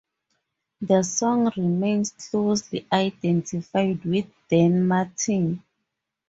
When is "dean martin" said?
4.49-5.63